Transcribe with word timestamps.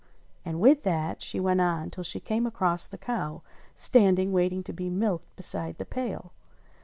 And 0.43 0.59
with 0.59 0.81
that 0.81 1.21
she 1.21 1.39
went 1.39 1.61
on 1.61 1.91
till 1.91 2.03
she 2.03 2.19
came 2.19 2.47
across 2.47 2.87
the 2.87 2.97
cow 2.97 3.43
standing 3.75 4.31
waiting 4.33 4.63
to 4.63 4.73
be 4.73 4.89
milked 4.89 5.35
beside 5.35 5.77
the 5.77 5.85
pail. 5.85 6.33